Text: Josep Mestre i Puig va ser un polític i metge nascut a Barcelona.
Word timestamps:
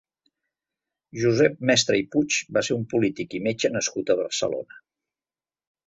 Josep 1.23 1.61
Mestre 1.71 1.99
i 2.03 2.07
Puig 2.17 2.39
va 2.59 2.65
ser 2.71 2.79
un 2.81 2.89
polític 2.95 3.39
i 3.41 3.45
metge 3.51 3.73
nascut 3.79 4.15
a 4.17 4.21
Barcelona. 4.25 4.85